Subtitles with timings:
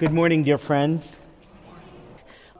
[0.00, 1.14] Good morning, dear friends.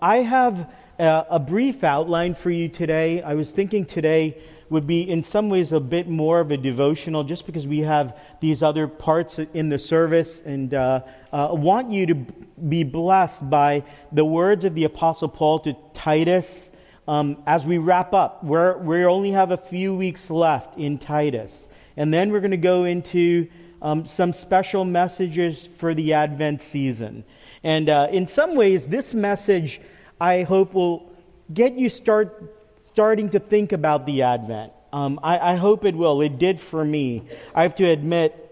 [0.03, 3.23] I have a, a, brief outline for you today.
[3.23, 4.37] I was thinking today
[4.69, 8.19] would be, in some ways, a bit more of a devotional just because we have
[8.43, 10.43] these other parts in the service.
[10.45, 11.01] And uh,
[11.33, 16.69] uh, want you to be blessed by the words of the Apostle Paul to Titus
[17.09, 18.45] um, as we wrap up.
[18.45, 21.69] We're, we only have a few weeks left in Titus.
[21.97, 23.49] And then we're going to go into
[23.83, 27.25] um, some special messages for the Advent season.
[27.63, 29.81] And uh, in some ways, this message,
[30.21, 31.11] I hope, will
[31.53, 32.55] get you start,
[32.93, 34.73] starting to think about the Advent.
[34.93, 36.21] Um, I, I hope it will.
[36.21, 37.23] It did for me.
[37.55, 38.47] I have to admit,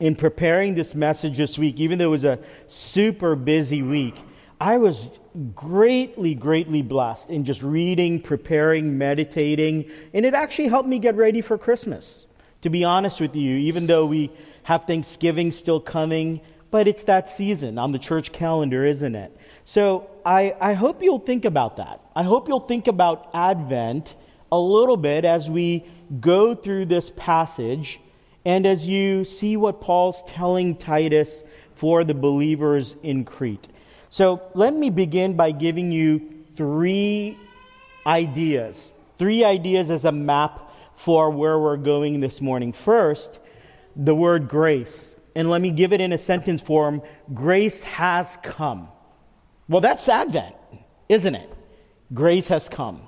[0.00, 4.16] in preparing this message this week, even though it was a super busy week,
[4.60, 5.08] I was
[5.54, 11.40] greatly, greatly blessed in just reading, preparing, meditating, and it actually helped me get ready
[11.40, 12.26] for Christmas.
[12.62, 14.30] To be honest with you, even though we
[14.64, 16.40] have Thanksgiving still coming,
[16.70, 19.36] but it's that season on the church calendar, isn't it?
[19.64, 22.00] So I, I hope you'll think about that.
[22.16, 24.14] I hope you'll think about Advent
[24.50, 25.84] a little bit as we
[26.20, 28.00] go through this passage
[28.44, 31.44] and as you see what Paul's telling Titus
[31.76, 33.68] for the believers in Crete.
[34.10, 37.38] So let me begin by giving you three
[38.06, 38.92] ideas.
[39.18, 42.72] Three ideas as a map for where we're going this morning.
[42.72, 43.38] First,
[43.96, 45.14] the word grace.
[45.34, 48.88] And let me give it in a sentence form grace has come.
[49.68, 50.54] Well, that's Advent,
[51.08, 51.50] isn't it?
[52.12, 53.02] Grace has come.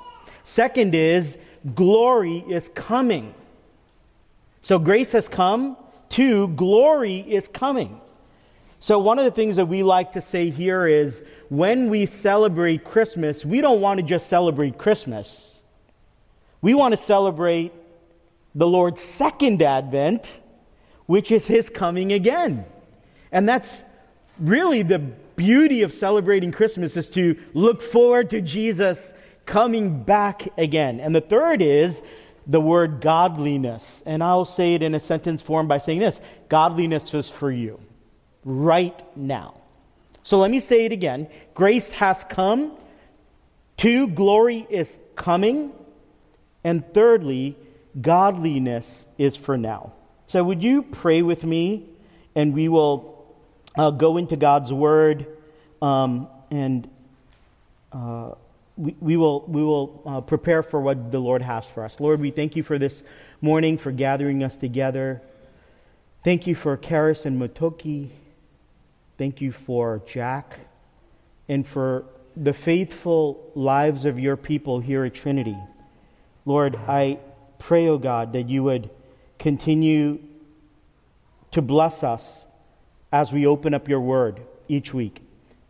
[0.44, 1.38] Second is
[1.74, 3.34] glory is coming.
[4.62, 5.76] So grace has come.
[6.08, 8.00] Two, glory is coming.
[8.84, 12.84] So, one of the things that we like to say here is when we celebrate
[12.84, 15.58] Christmas, we don't want to just celebrate Christmas.
[16.60, 17.72] We want to celebrate
[18.54, 20.38] the Lord's second advent
[21.06, 22.64] which is his coming again.
[23.32, 23.82] And that's
[24.38, 29.12] really the beauty of celebrating Christmas is to look forward to Jesus
[29.46, 31.00] coming back again.
[31.00, 32.02] And the third is
[32.46, 34.02] the word godliness.
[34.06, 37.80] And I'll say it in a sentence form by saying this godliness is for you
[38.44, 39.54] right now.
[40.22, 42.76] So let me say it again grace has come.
[43.76, 45.72] Two, glory is coming.
[46.62, 47.56] And thirdly,
[48.00, 49.92] godliness is for now.
[50.26, 51.86] So, would you pray with me
[52.34, 53.26] and we will
[53.76, 55.26] uh, go into God's Word
[55.82, 56.88] um, and
[57.92, 58.32] uh,
[58.76, 62.00] we, we, will, we will uh, prepare for what the Lord has for us.
[62.00, 63.02] Lord, we thank you for this
[63.40, 65.22] morning, for gathering us together.
[66.24, 68.08] Thank you for Karis and Motoki.
[69.18, 70.58] Thank you for Jack
[71.48, 72.06] and for
[72.36, 75.56] the faithful lives of your people here at Trinity.
[76.44, 77.18] Lord, I
[77.58, 78.90] pray, O oh God, that you would
[79.38, 80.18] continue
[81.52, 82.44] to bless us
[83.12, 85.20] as we open up your word each week.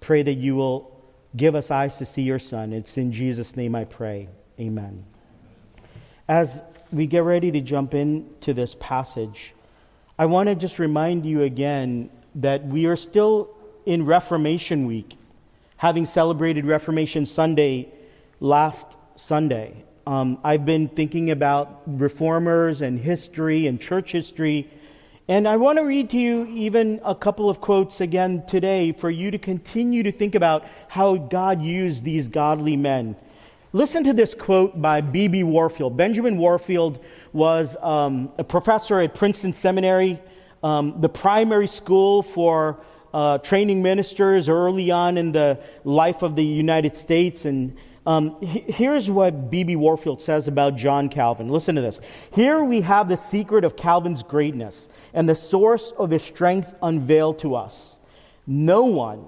[0.00, 0.90] Pray that you will
[1.36, 2.72] give us eyes to see your Son.
[2.72, 4.28] It's in Jesus' name I pray.
[4.58, 5.04] Amen.
[6.28, 9.52] As we get ready to jump into this passage,
[10.18, 13.50] I want to just remind you again that we are still
[13.84, 15.16] in Reformation Week,
[15.76, 17.92] having celebrated Reformation Sunday
[18.40, 18.86] last
[19.16, 19.84] Sunday.
[20.06, 24.70] Um, I've been thinking about reformers and history and church history.
[25.28, 29.08] And I want to read to you even a couple of quotes again today for
[29.08, 33.16] you to continue to think about how God used these godly men.
[33.72, 35.42] Listen to this quote by B.B.
[35.42, 35.96] Warfield.
[35.96, 40.20] Benjamin Warfield was um, a professor at Princeton Seminary,
[40.62, 42.78] um, the primary school for
[43.14, 47.46] uh, training ministers early on in the life of the United States.
[47.46, 47.74] And
[48.06, 49.76] um, here's what B.B.
[49.76, 51.48] Warfield says about John Calvin.
[51.48, 52.00] Listen to this.
[52.32, 57.38] Here we have the secret of Calvin's greatness and the source of his strength unveiled
[57.40, 57.98] to us.
[58.46, 59.24] No one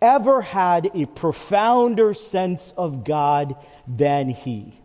[0.00, 4.80] ever had a profounder sense of God than he.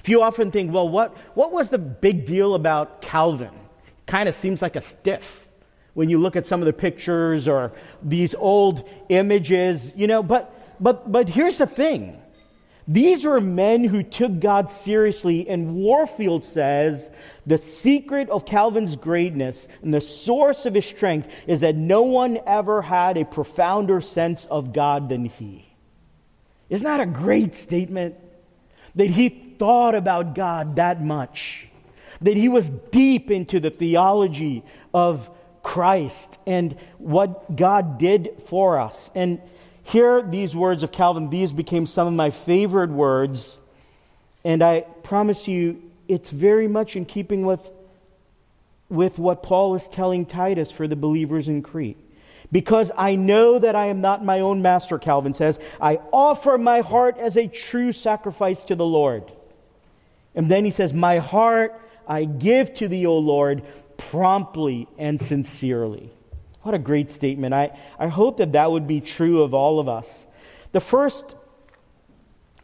[0.00, 3.54] If you often think, well, what, what was the big deal about Calvin?
[4.06, 5.48] Kind of seems like a stiff
[5.94, 7.72] when you look at some of the pictures or
[8.02, 12.20] these old images, you know, but but, but here's the thing
[12.86, 17.10] these were men who took God seriously, and Warfield says
[17.46, 22.38] the secret of Calvin's greatness and the source of his strength is that no one
[22.46, 25.66] ever had a profounder sense of God than he.
[26.68, 28.16] Isn't that a great statement?
[28.96, 31.66] That he thought about God that much,
[32.20, 34.62] that he was deep into the theology
[34.92, 35.30] of
[35.62, 39.10] Christ and what God did for us.
[39.14, 39.40] And
[39.84, 41.30] Hear these words of Calvin.
[41.30, 43.58] These became some of my favorite words.
[44.44, 47.70] And I promise you, it's very much in keeping with,
[48.88, 51.98] with what Paul is telling Titus for the believers in Crete.
[52.50, 56.80] Because I know that I am not my own master, Calvin says, I offer my
[56.80, 59.32] heart as a true sacrifice to the Lord.
[60.34, 63.62] And then he says, My heart I give to thee, O Lord,
[63.96, 66.10] promptly and sincerely.
[66.64, 67.52] What a great statement.
[67.52, 70.26] I, I hope that that would be true of all of us.
[70.72, 71.34] The first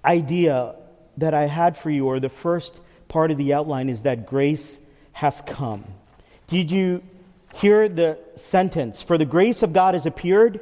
[0.02, 0.74] idea
[1.18, 4.78] that I had for you, or the first part of the outline, is that grace
[5.12, 5.84] has come.
[6.46, 7.02] Did you
[7.52, 9.02] hear the sentence?
[9.02, 10.60] For the grace of God has appeared,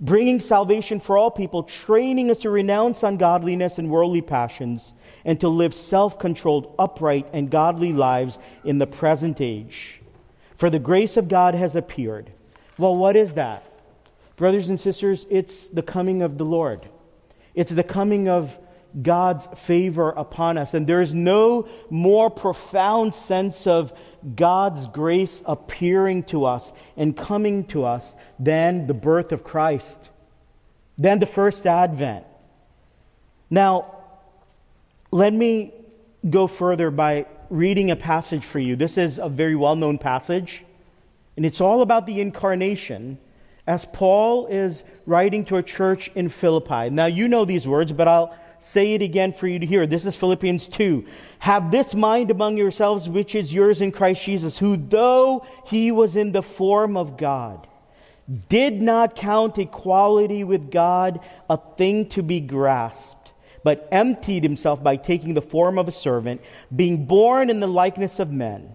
[0.00, 4.92] bringing salvation for all people, training us to renounce ungodliness and worldly passions,
[5.24, 10.00] and to live self controlled, upright, and godly lives in the present age.
[10.56, 12.32] For the grace of God has appeared.
[12.80, 13.62] Well, what is that?
[14.36, 16.88] Brothers and sisters, it's the coming of the Lord.
[17.54, 18.56] It's the coming of
[19.02, 20.72] God's favor upon us.
[20.72, 23.92] And there is no more profound sense of
[24.34, 29.98] God's grace appearing to us and coming to us than the birth of Christ,
[30.96, 32.24] than the first advent.
[33.50, 33.94] Now,
[35.10, 35.74] let me
[36.28, 38.74] go further by reading a passage for you.
[38.74, 40.64] This is a very well known passage,
[41.40, 43.16] and it's all about the incarnation
[43.66, 46.90] as Paul is writing to a church in Philippi.
[46.90, 49.86] Now, you know these words, but I'll say it again for you to hear.
[49.86, 51.06] This is Philippians 2.
[51.38, 56.14] Have this mind among yourselves, which is yours in Christ Jesus, who, though he was
[56.14, 57.66] in the form of God,
[58.50, 63.32] did not count equality with God a thing to be grasped,
[63.64, 66.42] but emptied himself by taking the form of a servant,
[66.76, 68.74] being born in the likeness of men.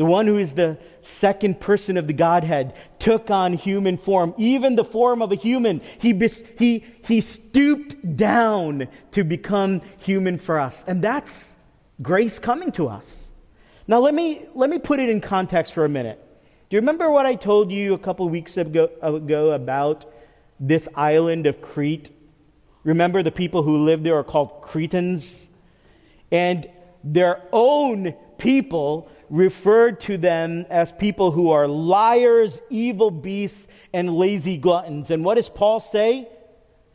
[0.00, 4.74] the one who is the second person of the Godhead, took on human form, even
[4.74, 5.82] the form of a human.
[5.98, 6.18] He,
[6.58, 10.82] he, he stooped down to become human for us.
[10.86, 11.54] And that's
[12.00, 13.28] grace coming to us.
[13.86, 16.18] Now, let me, let me put it in context for a minute.
[16.70, 20.10] Do you remember what I told you a couple weeks ago, ago about
[20.58, 22.08] this island of Crete?
[22.84, 25.36] Remember the people who lived there are called Cretans?
[26.32, 26.70] And
[27.04, 34.58] their own people referred to them as people who are liars, evil beasts, and lazy
[34.58, 35.10] gluttons.
[35.10, 36.28] And what does Paul say?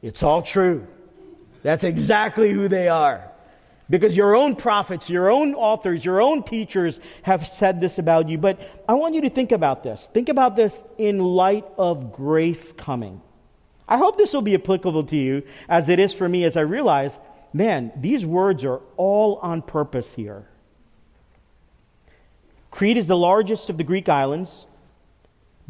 [0.02, 0.86] It's all true.
[1.64, 3.32] That's exactly who they are.
[3.90, 8.38] Because your own prophets, your own authors, your own teachers have said this about you.
[8.38, 10.10] But I want you to think about this.
[10.14, 13.22] Think about this in light of grace coming.
[13.88, 16.62] I hope this will be applicable to you as it is for me as I
[16.62, 17.20] realize,
[17.54, 20.48] man, these words are all on purpose here.
[22.76, 24.66] Crete is the largest of the Greek islands.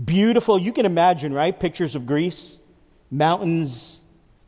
[0.04, 1.58] Beautiful, you can imagine, right?
[1.58, 2.58] Pictures of Greece,
[3.12, 4.00] mountains,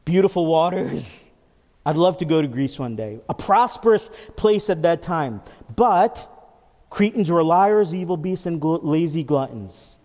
[0.06, 1.24] beautiful waters.
[1.86, 3.19] I'd love to go to Greece one day.
[3.30, 5.42] A prosperous place at that time.
[5.75, 6.27] But
[6.89, 10.00] Cretans were liars, evil beasts, and gl- lazy gluttons.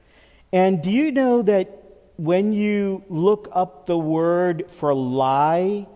[0.53, 5.87] And do you know that when you look up the word for lie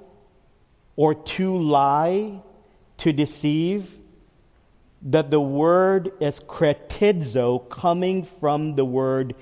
[0.96, 2.40] or to lie,
[2.96, 3.90] to deceive,
[5.06, 9.34] that the word is kretizo, coming from the word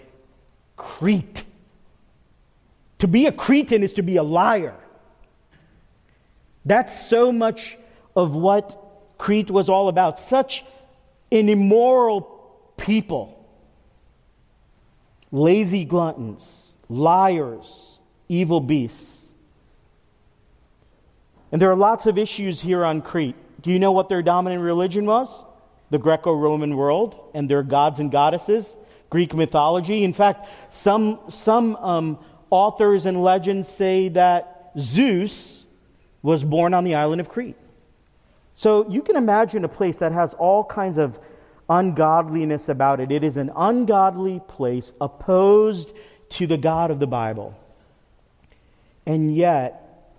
[0.76, 1.44] Crete.
[2.99, 4.76] To be a Cretan is to be a liar.
[6.64, 7.78] That's so much
[8.14, 8.78] of what
[9.18, 10.18] Crete was all about.
[10.18, 10.64] Such
[11.33, 13.47] an immoral people.
[15.33, 19.23] Lazy gluttons, liars, evil beasts.
[21.52, 23.37] And there are lots of issues here on Crete.
[23.62, 25.42] Do you know what their dominant religion was?
[25.94, 28.76] The Greco Roman world and their gods and goddesses,
[29.10, 30.02] Greek mythology.
[30.02, 32.18] In fact, some, some um,
[32.50, 35.62] authors and legends say that Zeus
[36.20, 37.54] was born on the island of Crete.
[38.56, 41.16] So you can imagine a place that has all kinds of
[41.70, 43.12] ungodliness about it.
[43.12, 45.92] It is an ungodly place opposed
[46.30, 47.56] to the God of the Bible.
[49.06, 50.10] And yet,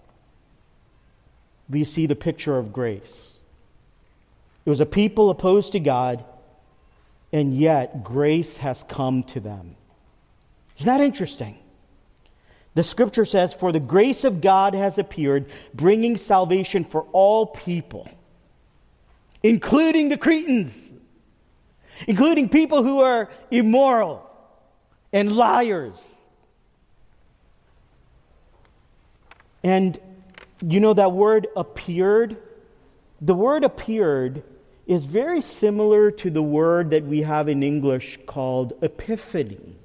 [1.70, 3.35] we see the picture of grace.
[4.66, 6.26] It was a people opposed to God,
[7.32, 9.76] and yet grace has come to them.
[10.78, 11.58] Isn't that interesting?
[12.74, 18.10] The scripture says, For the grace of God has appeared, bringing salvation for all people,
[19.44, 20.92] including the Cretans,
[22.08, 24.30] including people who are immoral
[25.14, 26.16] and liars.
[29.64, 29.98] And
[30.62, 32.38] you know that word appeared?
[33.22, 34.44] The word appeared
[34.88, 39.76] is very similar to the word that we have in English called epiphany.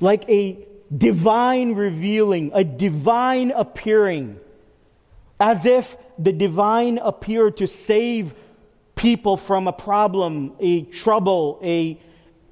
[0.00, 4.40] Like a divine revealing, a divine appearing,
[5.38, 8.32] as if the divine appeared to save
[8.96, 11.98] people from a problem, a trouble, a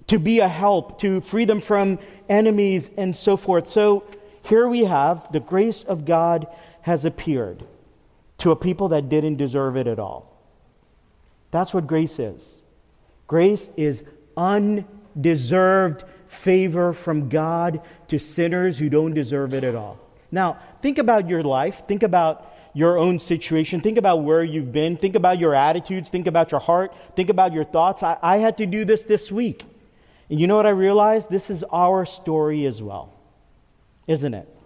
[0.06, 1.98] to be a help, to free them from
[2.28, 3.70] enemies and so forth.
[3.70, 4.04] So
[4.42, 6.46] here we have the grace of God
[6.80, 7.64] has appeared
[8.38, 10.27] to a people that didn't deserve it at all.
[11.50, 12.60] That's what grace is.
[13.26, 14.02] Grace is
[14.36, 19.98] undeserved favor from God to sinners who don't deserve it at all.
[20.30, 21.82] Now, think about your life.
[21.88, 23.80] Think about your own situation.
[23.80, 24.96] Think about where you've been.
[24.96, 26.10] Think about your attitudes.
[26.10, 26.94] Think about your heart.
[27.16, 28.02] Think about your thoughts.
[28.02, 29.64] I, I had to do this this week.
[30.28, 31.30] And you know what I realized?
[31.30, 33.14] This is our story as well,
[34.06, 34.57] isn't it?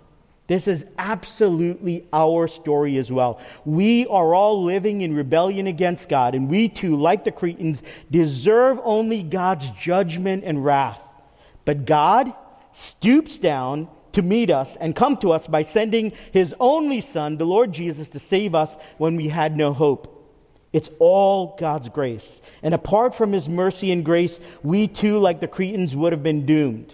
[0.52, 3.40] This is absolutely our story as well.
[3.64, 8.78] We are all living in rebellion against God, and we too, like the Cretans, deserve
[8.84, 11.00] only God's judgment and wrath.
[11.64, 12.34] But God
[12.74, 17.46] stoops down to meet us and come to us by sending his only Son, the
[17.46, 20.28] Lord Jesus, to save us when we had no hope.
[20.74, 22.42] It's all God's grace.
[22.62, 26.44] And apart from his mercy and grace, we too, like the Cretans, would have been
[26.44, 26.92] doomed.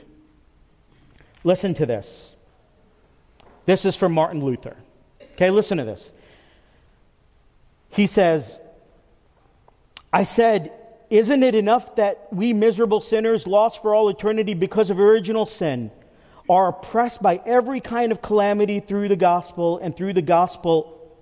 [1.42, 2.36] Listen to this.
[3.68, 4.78] This is from Martin Luther.
[5.34, 6.10] Okay, listen to this.
[7.90, 8.58] He says,
[10.10, 10.72] I said,
[11.10, 15.90] Isn't it enough that we miserable sinners, lost for all eternity because of original sin,
[16.48, 21.14] are oppressed by every kind of calamity through the gospel, and through the gospel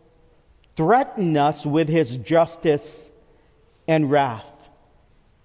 [0.77, 3.11] threaten us with his justice
[3.89, 4.53] and wrath?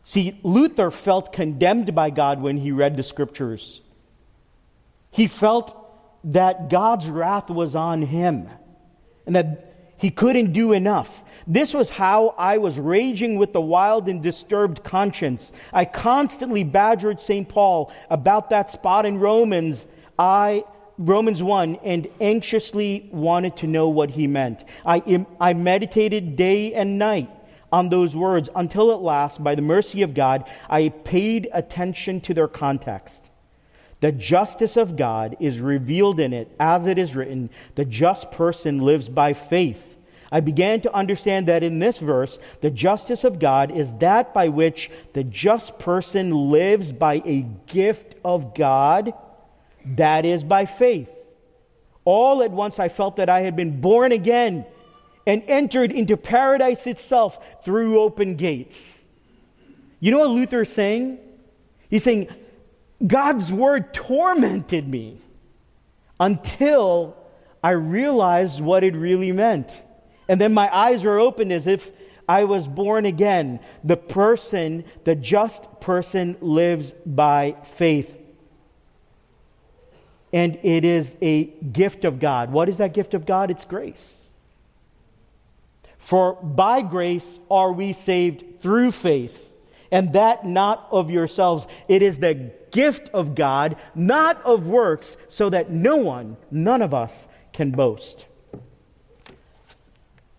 [0.05, 3.81] See, Luther felt condemned by God when he read the scriptures.
[5.10, 5.81] He felt
[6.24, 8.50] that God's wrath was on him
[9.25, 11.22] and that he couldn't do enough.
[11.48, 15.51] This was how I was raging with the wild and disturbed conscience.
[15.74, 17.48] I constantly badgered St.
[17.48, 19.86] Paul about that spot in Romans.
[20.18, 20.63] I
[20.98, 24.63] Romans 1 and anxiously wanted to know what he meant.
[24.86, 27.30] I, I meditated day and night
[27.72, 32.34] on those words until at last, by the mercy of God, I paid attention to
[32.34, 33.30] their context.
[34.01, 38.79] The justice of God is revealed in it, as it is written, the just person
[38.79, 39.81] lives by faith.
[40.31, 44.48] I began to understand that in this verse, the justice of God is that by
[44.48, 49.13] which the just person lives by a gift of God,
[49.86, 51.10] that is by faith.
[52.03, 54.65] All at once I felt that I had been born again
[55.27, 59.00] and entered into paradise itself through open gates.
[60.00, 61.20] You know what Luther is saying?
[61.89, 62.29] He's saying,
[63.05, 65.17] God's word tormented me
[66.20, 67.15] until
[67.63, 69.72] I realized what it really meant.
[70.27, 71.89] And then my eyes were opened as if
[72.27, 73.60] I was born again.
[73.84, 78.17] The person, the just person, lives by faith.
[80.31, 82.51] And it is a gift of God.
[82.51, 83.51] What is that gift of God?
[83.51, 84.15] It's grace.
[85.98, 89.38] For by grace are we saved through faith,
[89.91, 91.67] and that not of yourselves.
[91.88, 96.94] It is the gift of God, not of works, so that no one, none of
[96.94, 98.25] us, can boast.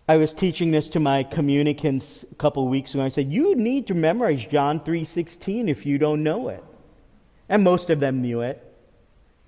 [0.07, 3.03] I was teaching this to my communicants a couple of weeks ago.
[3.03, 6.63] I said, "You need to memorize John 3:16 if you don't know it."
[7.47, 8.61] And most of them knew it.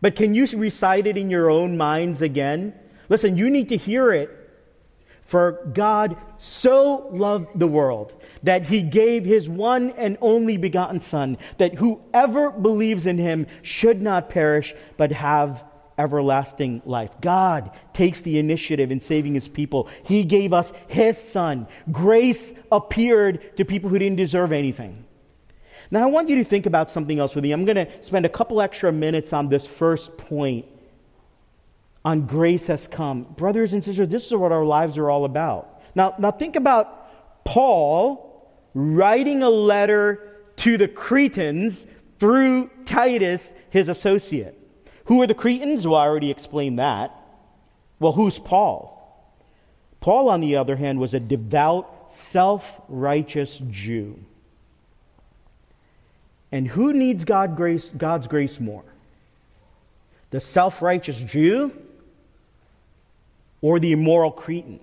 [0.02, 2.74] But can you recite it in your own minds again?
[3.10, 4.30] Listen, you need to hear it.
[5.26, 8.14] For God so loved the world
[8.44, 14.02] that he gave his one and only begotten Son, that whoever believes in him should
[14.02, 15.64] not perish, but have
[15.98, 17.12] everlasting life.
[17.22, 19.90] God takes the initiative in saving his people.
[20.04, 21.68] He gave us his son.
[21.92, 25.06] Grace appeared to people who didn't deserve anything.
[25.92, 27.52] Now, I want you to think about something else with me.
[27.52, 30.66] I'm going to spend a couple extra minutes on this first point
[32.06, 33.24] on grace has come.
[33.36, 35.82] Brothers and sisters, this is what our lives are all about.
[35.96, 41.88] Now, now think about Paul writing a letter to the Cretans
[42.20, 44.58] through Titus, his associate.
[45.06, 45.86] Who are the Cretans?
[45.88, 47.12] Well, I already explained that.
[48.00, 48.92] Well, who's Paul?
[50.00, 54.20] Paul, on the other hand, was a devout, self righteous Jew.
[56.52, 58.84] And who needs God grace, God's grace more?
[60.30, 61.72] The self righteous Jew
[63.62, 64.80] or the immoral Cretan?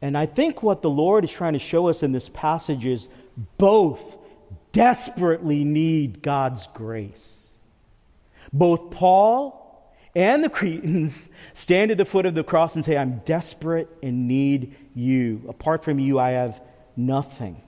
[0.00, 3.08] And I think what the Lord is trying to show us in this passage is
[3.56, 4.00] both
[4.72, 7.46] desperately need God's grace.
[8.52, 13.22] Both Paul and the Cretans stand at the foot of the cross and say, I'm
[13.24, 15.42] desperate and need you.
[15.48, 16.60] Apart from you, I have
[16.96, 17.60] nothing.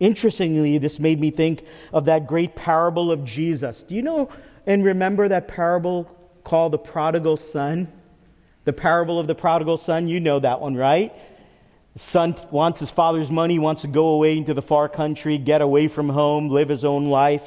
[0.00, 3.82] Interestingly, this made me think of that great parable of Jesus.
[3.82, 4.30] Do you know
[4.66, 6.10] and remember that parable
[6.46, 7.92] called the prodigal son?
[8.64, 11.12] The parable of the prodigal son, you know that one, right?
[11.96, 15.88] Son wants his father's money, wants to go away into the far country, get away
[15.88, 17.44] from home, live his own life.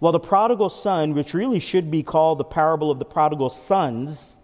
[0.00, 4.36] Well, the prodigal son, which really should be called the parable of the prodigal sons,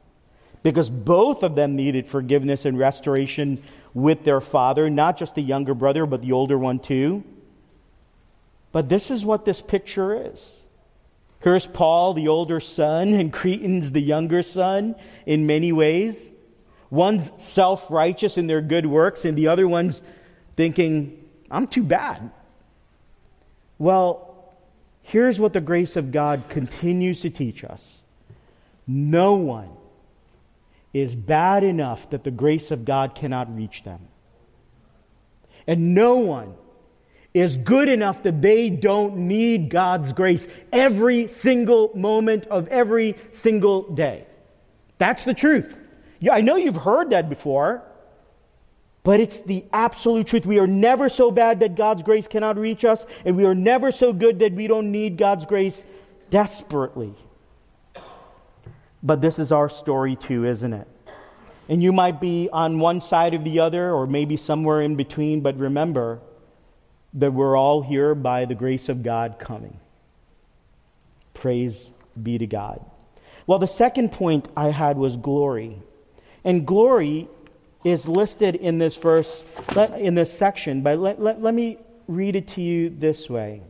[0.62, 3.62] because both of them needed forgiveness and restoration
[3.94, 7.22] with their father, not just the younger brother, but the older one too.
[8.70, 10.61] But this is what this picture is.
[11.42, 14.94] Here's Paul, the older son, and Cretans, the younger son,
[15.26, 16.30] in many ways.
[16.90, 20.02] One's self righteous in their good works, and the other one's
[20.56, 22.30] thinking, I'm too bad.
[23.78, 24.52] Well,
[25.02, 28.02] here's what the grace of God continues to teach us
[28.86, 29.70] no one
[30.92, 34.00] is bad enough that the grace of God cannot reach them.
[35.66, 36.54] And no one
[37.34, 43.90] is good enough that they don't need God's grace every single moment of every single
[43.94, 44.26] day.
[44.98, 45.80] That's the truth.
[46.30, 47.82] I know you've heard that before,
[49.02, 50.46] but it's the absolute truth.
[50.46, 53.90] We are never so bad that God's grace cannot reach us, and we are never
[53.90, 55.82] so good that we don't need God's grace
[56.30, 57.14] desperately.
[59.02, 60.86] But this is our story too, isn't it?
[61.68, 65.40] And you might be on one side or the other, or maybe somewhere in between,
[65.40, 66.20] but remember,
[67.14, 69.78] that we're all here by the grace of God coming.
[71.34, 71.90] Praise
[72.20, 72.84] be to God.
[73.46, 75.76] Well, the second point I had was glory.
[76.44, 77.28] And glory
[77.84, 79.44] is listed in this verse,
[79.96, 83.62] in this section, but let, let, let me read it to you this way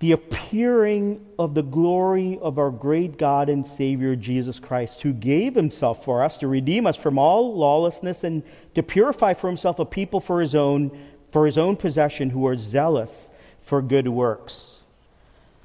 [0.00, 5.54] the appearing of the glory of our great God and Savior Jesus Christ, who gave
[5.54, 9.84] himself for us to redeem us from all lawlessness and to purify for himself a
[9.84, 13.28] people for his own for his own possession who are zealous
[13.62, 14.80] for good works.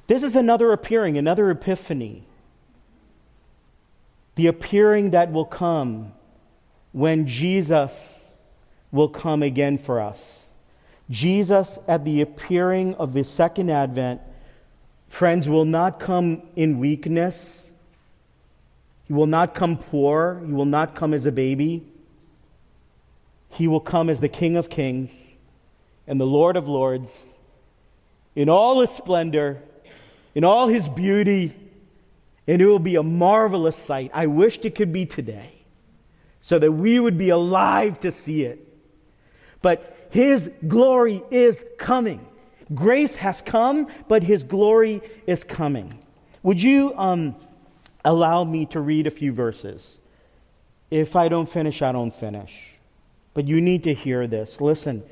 [0.06, 2.24] This is another appearing, another epiphany.
[4.34, 6.12] The appearing that will come
[6.92, 8.22] when Jesus
[8.92, 10.43] will come again for us.
[11.10, 14.20] Jesus, at the appearing of his second advent,
[15.08, 17.70] friends, will not come in weakness.
[19.06, 20.42] He will not come poor.
[20.46, 21.86] He will not come as a baby.
[23.50, 25.12] He will come as the King of kings
[26.06, 27.34] and the Lord of lords
[28.34, 29.62] in all his splendor,
[30.34, 31.54] in all his beauty,
[32.46, 34.10] and it will be a marvelous sight.
[34.12, 35.52] I wished it could be today
[36.40, 38.60] so that we would be alive to see it.
[39.62, 42.24] But his glory is coming.
[42.72, 45.98] Grace has come, but His glory is coming.
[46.44, 47.34] Would you um,
[48.04, 49.98] allow me to read a few verses?
[50.88, 52.52] If I don't finish, I don't finish.
[53.34, 54.60] But you need to hear this.
[54.60, 55.02] Listen.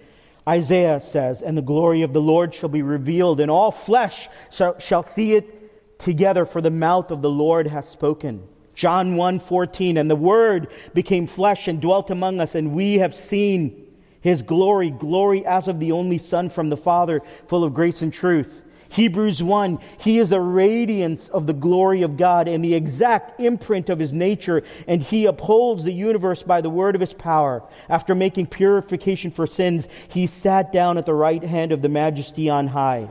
[0.49, 4.79] Isaiah says, And the glory of the Lord shall be revealed, and all flesh shall,
[4.79, 8.47] shall see it together, for the mouth of the Lord has spoken.
[8.77, 13.17] John 1 14, And the Word became flesh and dwelt among us, and we have
[13.17, 13.82] seen
[14.23, 18.13] his glory, glory as of the only Son from the Father, full of grace and
[18.13, 18.63] truth.
[18.89, 23.89] Hebrews 1, He is the radiance of the glory of God and the exact imprint
[23.89, 27.63] of His nature, and He upholds the universe by the word of His power.
[27.89, 32.49] After making purification for sins, He sat down at the right hand of the majesty
[32.49, 33.09] on high.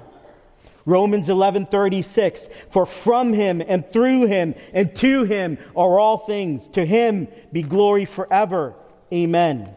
[0.86, 6.84] Romans 11:36 For from him and through him and to him are all things to
[6.86, 8.74] him be glory forever
[9.13, 9.76] amen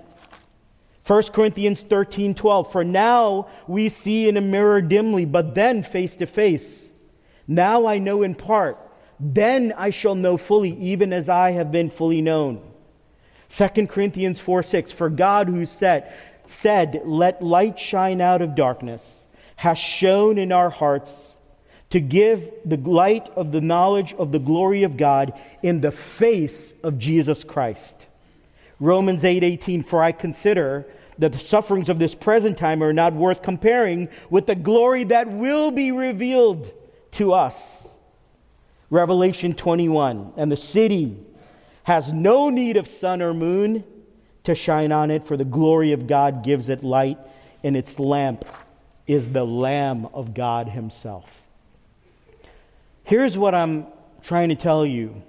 [1.07, 2.73] 1 Corinthians 13 12.
[2.73, 6.88] For now we see in a mirror dimly, but then face to face.
[7.47, 8.79] Now I know in part,
[9.21, 12.62] then I shall know fully, even as I have been fully known.
[13.51, 14.93] 2 Corinthians 4 6.
[14.93, 16.12] For God who said,
[16.47, 19.25] said, Let light shine out of darkness,
[19.57, 21.37] has shone in our hearts
[21.90, 26.73] to give the light of the knowledge of the glory of God in the face
[26.83, 28.07] of Jesus Christ.
[28.80, 30.87] Romans 8:18 For I consider
[31.18, 35.30] that the sufferings of this present time are not worth comparing with the glory that
[35.30, 36.72] will be revealed
[37.12, 37.88] to us.
[38.90, 41.16] Revelation 21 And the city
[41.84, 43.84] has no need of sun or moon
[44.44, 47.18] to shine on it, for the glory of God gives it light,
[47.62, 48.44] and its lamp
[49.06, 51.42] is the Lamb of God Himself.
[53.04, 53.87] Here's what I'm
[54.22, 55.22] trying to tell you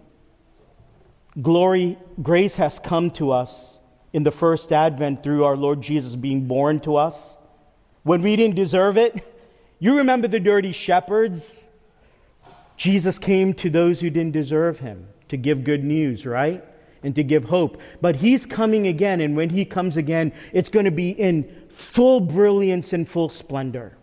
[1.41, 3.79] glory, grace has come to us
[4.13, 7.35] in the first advent through our Lord Jesus being born to us
[8.03, 9.33] when we didn't deserve it.
[9.79, 11.65] You remember the dirty shepherds
[12.77, 16.63] Jesus came to those who didn't deserve him to give good news, right?
[17.03, 17.79] And to give hope.
[18.01, 22.19] But he's coming again, and when he comes again, it's going to be in full
[22.19, 23.97] brilliance and full splendor.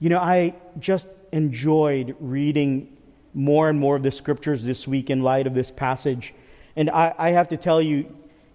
[0.00, 2.97] You know, I just enjoyed reading
[3.38, 6.34] more and more of the scriptures this week in light of this passage.
[6.74, 8.12] And I, I have to tell you,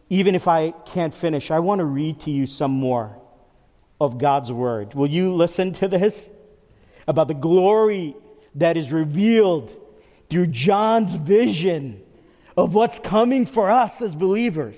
[0.10, 3.16] even if I can't finish, I want to read to you some more
[4.02, 4.94] of God's word.
[4.94, 6.30] Will you listen to this?
[7.08, 8.14] About the glory
[8.56, 9.74] that is revealed
[10.30, 12.02] through John's vision
[12.58, 14.76] of what's coming for us as believers.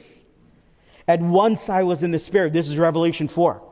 [1.07, 2.53] At once I was in the Spirit.
[2.53, 3.64] This is Revelation 4.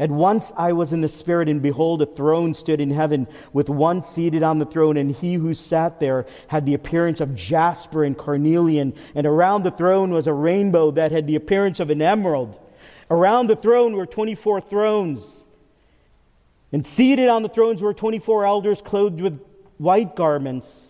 [0.00, 3.68] At once I was in the Spirit, and behold, a throne stood in heaven with
[3.68, 8.02] one seated on the throne, and he who sat there had the appearance of jasper
[8.02, 12.00] and carnelian, and around the throne was a rainbow that had the appearance of an
[12.00, 12.58] emerald.
[13.10, 15.44] Around the throne were 24 thrones,
[16.72, 19.38] and seated on the thrones were 24 elders clothed with
[19.76, 20.89] white garments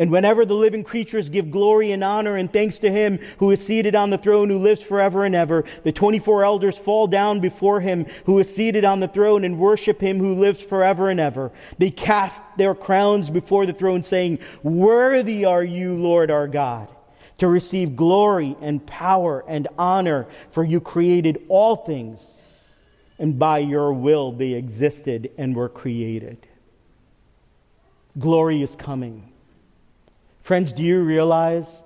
[0.00, 3.62] And whenever the living creatures give glory and honor and thanks to him who is
[3.62, 7.82] seated on the throne, who lives forever and ever, the 24 elders fall down before
[7.82, 11.52] him who is seated on the throne and worship him who lives forever and ever.
[11.76, 16.88] They cast their crowns before the throne, saying, Worthy are you, Lord our God,
[17.36, 22.40] to receive glory and power and honor, for you created all things,
[23.18, 26.46] and by your will they existed and were created.
[28.18, 29.29] Glory is coming.
[30.50, 31.80] Friends, do you realize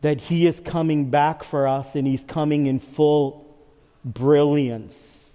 [0.00, 3.56] that He is coming back for us and He's coming in full
[4.04, 5.26] brilliance?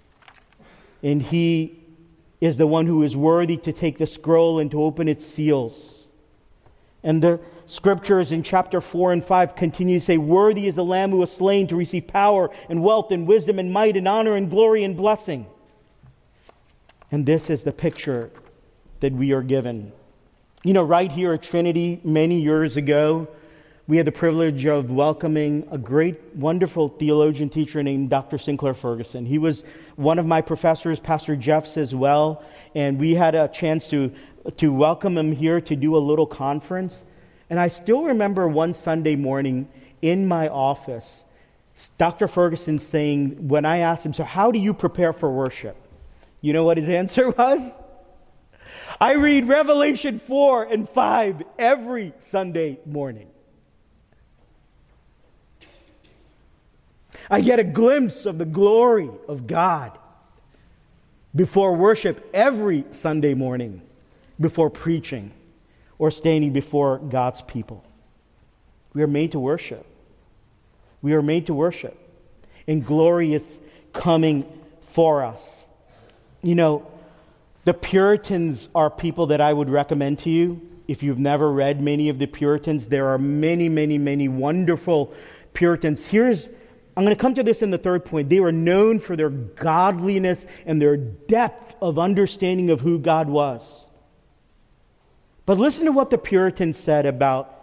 [1.02, 1.82] And He
[2.38, 6.04] is the one who is worthy to take the scroll and to open its seals.
[7.02, 11.12] And the scriptures in chapter 4 and 5 continue to say, Worthy is the Lamb
[11.12, 14.50] who was slain to receive power and wealth and wisdom and might and honor and
[14.50, 15.46] glory and blessing.
[17.10, 18.30] And this is the picture
[19.00, 19.92] that we are given.
[20.64, 23.26] You know, right here at Trinity, many years ago,
[23.88, 28.38] we had the privilege of welcoming a great, wonderful theologian teacher named Dr.
[28.38, 29.26] Sinclair Ferguson.
[29.26, 29.64] He was
[29.96, 32.44] one of my professors, Pastor Jeff's as well,
[32.76, 34.12] and we had a chance to,
[34.58, 37.02] to welcome him here to do a little conference.
[37.50, 39.68] And I still remember one Sunday morning
[40.00, 41.24] in my office,
[41.98, 42.28] Dr.
[42.28, 45.76] Ferguson saying, when I asked him, So, how do you prepare for worship?
[46.40, 47.72] You know what his answer was?
[49.00, 53.28] I read Revelation 4 and 5 every Sunday morning.
[57.30, 59.96] I get a glimpse of the glory of God
[61.34, 63.80] before worship every Sunday morning,
[64.40, 65.32] before preaching
[65.98, 67.84] or standing before God's people.
[68.92, 69.86] We are made to worship.
[71.00, 71.98] We are made to worship.
[72.66, 73.58] And glory is
[73.92, 74.46] coming
[74.92, 75.64] for us.
[76.42, 76.86] You know,
[77.64, 80.60] the Puritans are people that I would recommend to you.
[80.88, 85.14] If you've never read many of the Puritans, there are many, many, many wonderful
[85.54, 86.02] Puritans.
[86.02, 86.48] Here's,
[86.96, 88.28] I'm going to come to this in the third point.
[88.28, 93.84] They were known for their godliness and their depth of understanding of who God was.
[95.46, 97.62] But listen to what the Puritans said about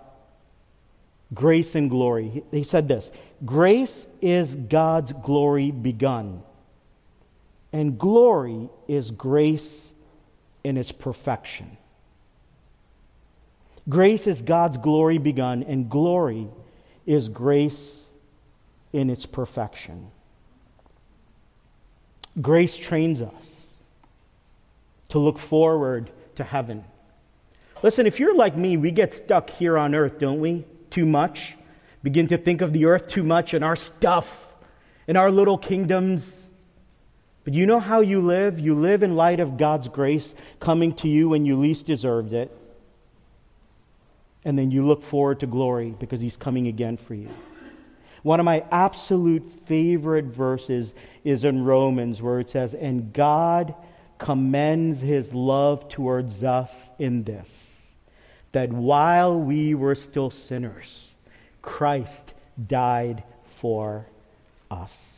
[1.34, 2.44] grace and glory.
[2.52, 3.12] They said this
[3.46, 6.42] Grace is God's glory begun,
[7.72, 9.89] and glory is grace
[10.70, 11.78] in its perfection.
[13.90, 16.48] Grace is God's glory begun, and glory
[17.08, 18.06] is grace
[18.94, 20.12] in its perfection.
[22.40, 23.66] Grace trains us
[25.10, 26.84] to look forward to heaven.
[27.82, 30.66] Listen, if you're like me, we get stuck here on earth, don't we?
[30.92, 31.56] Too much.
[32.04, 34.38] Begin to think of the earth too much and our stuff
[35.08, 36.39] and our little kingdoms
[37.50, 38.60] but you know how you live?
[38.60, 42.56] You live in light of God's grace coming to you when you least deserved it.
[44.46, 47.32] And then you look forward to glory because He's coming again for you.
[48.22, 53.74] One of my absolute favorite verses is in Romans, where it says, And God
[54.20, 57.96] commends his love towards us in this,
[58.52, 61.14] that while we were still sinners,
[61.64, 62.32] Christ
[62.68, 63.24] died
[63.60, 64.06] for
[64.70, 65.09] us.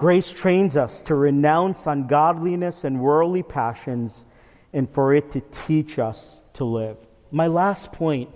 [0.00, 4.24] Grace trains us to renounce ungodliness and worldly passions
[4.72, 6.96] and for it to teach us to live.
[7.30, 8.30] My last point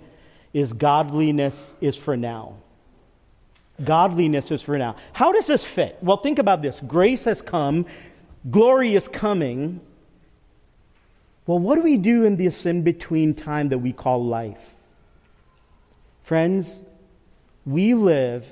[0.53, 2.53] is godliness is for now.
[3.83, 4.95] Godliness is for now.
[5.11, 5.97] How does this fit?
[6.03, 6.79] Well, think about this.
[6.81, 7.87] Grace has come,
[8.51, 9.81] glory is coming.
[11.47, 14.61] Well, what do we do in this in between time that we call life?
[16.21, 16.83] Friends,
[17.65, 18.45] we live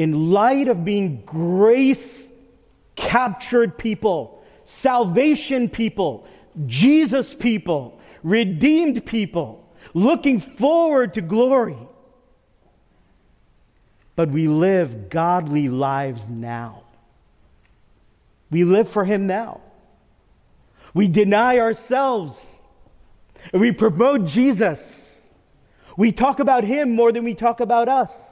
[0.00, 2.30] in light of being grace
[2.96, 6.26] captured people, salvation people,
[6.64, 11.76] Jesus people, redeemed people, looking forward to glory.
[14.16, 16.84] But we live godly lives now.
[18.50, 19.60] We live for Him now.
[20.94, 22.62] We deny ourselves.
[23.52, 25.14] We promote Jesus.
[25.98, 28.29] We talk about Him more than we talk about us.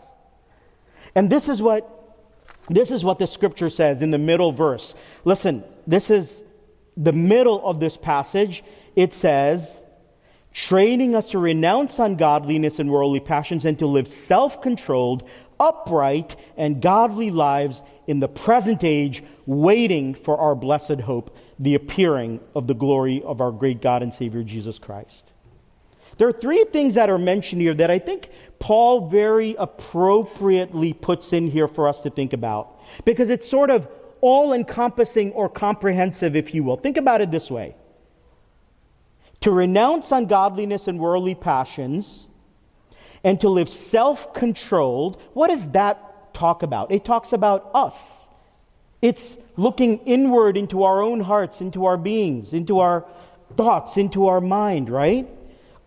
[1.19, 1.97] And this is what
[2.71, 4.95] this is what the scripture says in the middle verse.
[5.25, 6.45] Listen, this is
[6.97, 8.63] the middle of this passage,
[8.95, 9.81] it says,
[10.53, 15.29] training us to renounce ungodliness and worldly passions and to live self controlled,
[15.59, 22.39] upright, and godly lives in the present age, waiting for our blessed hope, the appearing
[22.55, 25.33] of the glory of our great God and Savior Jesus Christ.
[26.19, 31.33] There are three things that are mentioned here that I think Paul very appropriately puts
[31.33, 33.89] in here for us to think about because it's sort of
[34.21, 36.77] all encompassing or comprehensive, if you will.
[36.77, 37.77] Think about it this way
[39.41, 42.27] to renounce ungodliness and worldly passions
[43.23, 45.21] and to live self controlled.
[45.35, 46.91] What does that talk about?
[46.91, 48.27] It talks about us.
[49.01, 53.07] It's looking inward into our own hearts, into our beings, into our
[53.57, 55.29] thoughts, into our mind, right?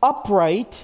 [0.02, 0.78] Upright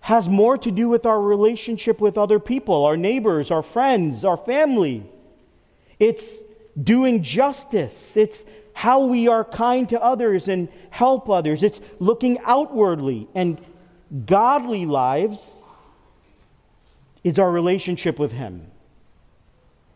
[0.00, 4.36] has more to do with our relationship with other people, our neighbors, our friends, our
[4.36, 5.04] family.
[5.98, 6.38] It's
[6.82, 8.16] doing justice.
[8.16, 11.62] It's how we are kind to others and help others.
[11.62, 13.28] It's looking outwardly.
[13.34, 13.60] And
[14.24, 15.54] godly lives
[17.22, 18.66] is our relationship with Him,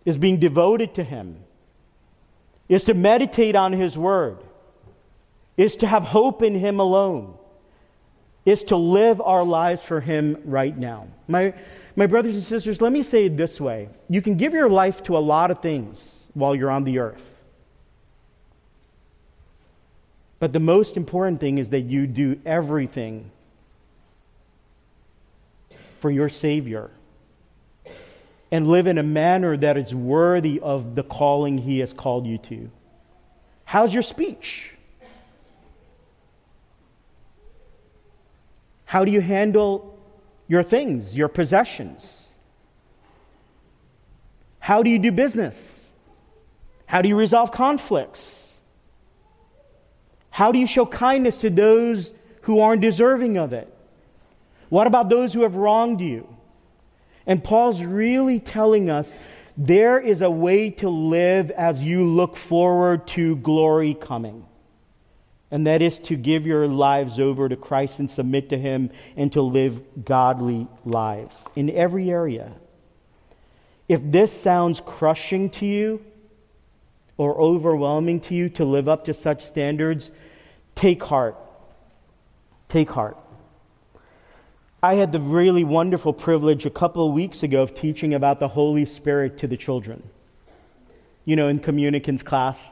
[0.04, 1.38] is being devoted to Him,
[2.68, 4.38] is to meditate on His Word,
[5.56, 7.34] is to have hope in Him alone,
[8.44, 11.08] is to live our lives for Him right now.
[11.28, 11.54] My,
[11.96, 15.02] my brothers and sisters, let me say it this way you can give your life
[15.04, 17.30] to a lot of things while you're on the earth.
[20.38, 23.30] But the most important thing is that you do everything
[26.00, 26.90] for your Savior
[28.50, 32.36] and live in a manner that is worthy of the calling He has called you
[32.38, 32.70] to.
[33.64, 34.73] How's your speech?
[38.94, 39.98] How do you handle
[40.46, 42.26] your things, your possessions?
[44.60, 45.84] How do you do business?
[46.86, 48.52] How do you resolve conflicts?
[50.30, 53.66] How do you show kindness to those who aren't deserving of it?
[54.68, 56.28] What about those who have wronged you?
[57.26, 59.12] And Paul's really telling us
[59.56, 64.46] there is a way to live as you look forward to glory coming.
[65.50, 69.32] And that is to give your lives over to Christ and submit to Him and
[69.32, 72.52] to live godly lives in every area.
[73.88, 76.04] If this sounds crushing to you
[77.16, 80.10] or overwhelming to you to live up to such standards,
[80.74, 81.36] take heart.
[82.68, 83.18] Take heart.
[84.82, 88.48] I had the really wonderful privilege a couple of weeks ago of teaching about the
[88.48, 90.02] Holy Spirit to the children.
[91.24, 92.70] You know, in communicants class,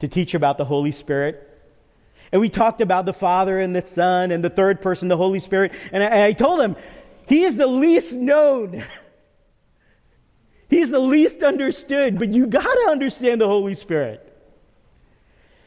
[0.00, 1.53] to teach about the Holy Spirit.
[2.34, 5.38] And we talked about the Father and the Son and the third person, the Holy
[5.38, 5.70] Spirit.
[5.92, 6.74] And I, I told them,
[7.28, 8.84] He is the least known.
[10.68, 14.33] He's the least understood, but you got to understand the Holy Spirit.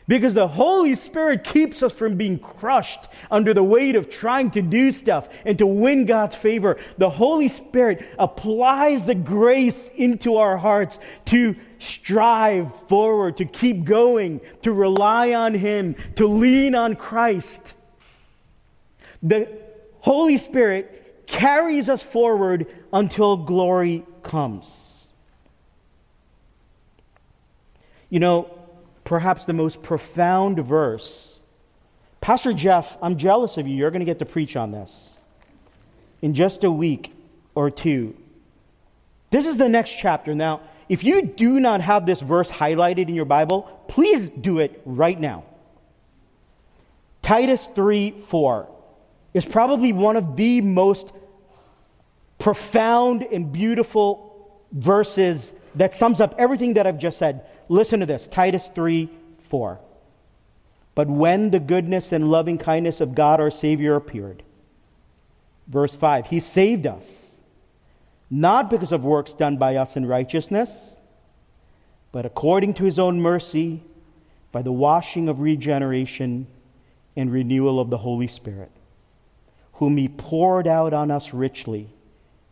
[0.07, 4.61] Because the Holy Spirit keeps us from being crushed under the weight of trying to
[4.61, 6.77] do stuff and to win God's favor.
[6.97, 14.39] The Holy Spirit applies the grace into our hearts to strive forward, to keep going,
[14.61, 17.73] to rely on Him, to lean on Christ.
[19.21, 19.49] The
[19.99, 25.05] Holy Spirit carries us forward until glory comes.
[28.09, 28.56] You know,
[29.07, 31.39] perhaps the most profound verse.
[32.19, 33.73] Pastor Jeff, I'm jealous of you.
[33.73, 35.09] You're going to get to preach on this.
[36.21, 37.13] in just a week
[37.55, 38.13] or two.
[39.29, 40.35] This is the next chapter.
[40.35, 44.81] Now, if you do not have this verse highlighted in your Bible, please do it
[44.83, 45.45] right now.
[47.21, 48.67] Titus 3 4
[49.33, 51.07] is probably one of the most
[52.39, 57.45] profound and beautiful verses that sums up everything that I've just said.
[57.69, 59.09] Listen to this Titus 3
[59.49, 59.79] 4.
[60.95, 64.41] But when the goodness and loving kindness of God our Savior appeared,
[65.67, 67.35] verse 5, He saved us,
[68.29, 70.95] not because of works done by us in righteousness,
[72.11, 73.83] but according to His own mercy,
[74.51, 76.47] by the washing of regeneration
[77.15, 78.71] and renewal of the Holy Spirit,
[79.73, 81.89] whom He poured out on us richly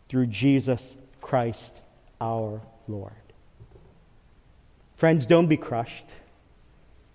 [0.08, 1.74] through Jesus Christ
[2.20, 3.25] our Lord.
[4.96, 6.06] Friends, don't be crushed.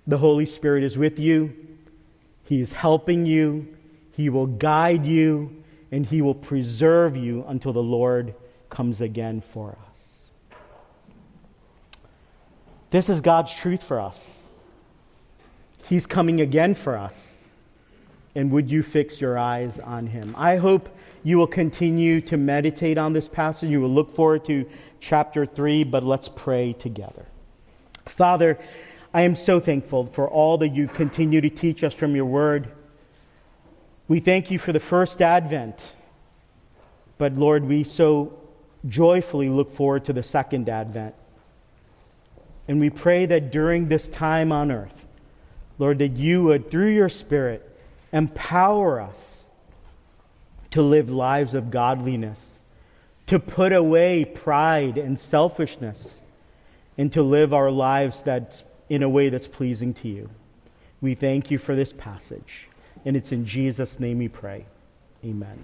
[0.08, 1.54] The Holy Spirit is with you,
[2.44, 3.68] He is helping you,
[4.12, 8.34] He will guide you, and He will preserve you until the Lord
[8.70, 10.58] comes again for us.
[12.90, 14.44] This is God's truth for us.
[15.88, 17.42] He's coming again for us.
[18.36, 20.34] And would you fix your eyes on Him?
[20.38, 20.90] I hope
[21.24, 23.70] you will continue to meditate on this passage.
[23.70, 24.66] You will look forward to
[25.00, 27.26] chapter 3, but let's pray together.
[28.06, 28.60] Father,
[29.14, 32.72] I am so thankful for all that you continue to teach us from your word.
[34.08, 35.86] We thank you for the first advent,
[37.18, 38.38] but Lord, we so
[38.88, 41.16] joyfully look forward to the second advent.
[42.68, 45.06] And we pray that during this time on earth,
[45.78, 47.68] Lord, that you would, through your Spirit,
[48.14, 49.44] empower us
[50.72, 52.62] to live lives of godliness,
[53.28, 56.21] to put away pride and selfishness,
[57.02, 60.30] and to live our lives that's in a way that's pleasing to you.
[61.02, 62.68] We thank you for this passage.
[63.06, 64.68] And it's in Jesus' name we pray.
[65.26, 65.58] Amen.